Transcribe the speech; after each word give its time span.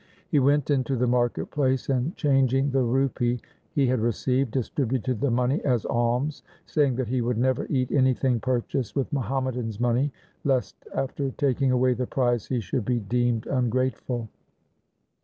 He 0.29 0.39
went 0.39 0.71
into 0.71 0.95
the 0.95 1.05
market 1.05 1.51
place, 1.51 1.87
and 1.87 2.15
changing 2.15 2.71
the 2.71 2.81
rupee 2.81 3.39
he 3.71 3.85
had 3.85 3.99
received, 3.99 4.49
distributed 4.49 5.21
the 5.21 5.29
money 5.29 5.63
as 5.63 5.85
alms, 5.85 6.41
say 6.65 6.87
ing 6.87 6.95
that 6.95 7.07
he 7.09 7.21
would 7.21 7.37
never 7.37 7.67
eat 7.69 7.91
anything 7.91 8.39
purchased 8.39 8.95
with 8.95 9.13
Muhammadans* 9.13 9.79
money, 9.79 10.11
lest 10.43 10.75
after 10.95 11.29
taking 11.29 11.69
away 11.71 11.93
the 11.93 12.07
prize 12.07 12.47
he 12.47 12.59
should 12.61 12.83
be 12.83 12.99
deemed 12.99 13.45
ungrateful. 13.45 14.27